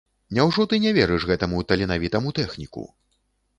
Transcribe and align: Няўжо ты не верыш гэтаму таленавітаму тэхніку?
Няўжо 0.37 0.63
ты 0.71 0.79
не 0.85 0.93
верыш 0.99 1.27
гэтаму 1.33 1.63
таленавітаму 1.73 2.35
тэхніку? 2.43 2.87